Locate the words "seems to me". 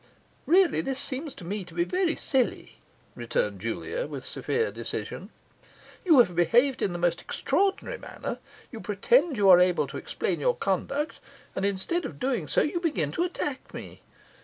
0.97-1.63